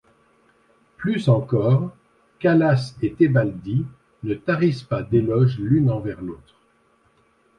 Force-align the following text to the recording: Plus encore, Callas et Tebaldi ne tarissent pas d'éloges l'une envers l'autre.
Plus 0.97 1.29
encore, 1.29 1.95
Callas 2.39 2.95
et 3.03 3.13
Tebaldi 3.13 3.85
ne 4.23 4.33
tarissent 4.33 4.81
pas 4.81 5.03
d'éloges 5.03 5.59
l'une 5.59 5.91
envers 5.91 6.23
l'autre. 6.23 6.55